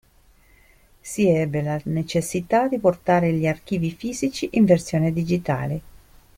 [0.99, 5.81] Si ebbe la necessità di portare gli archivi fisici in versione digitale.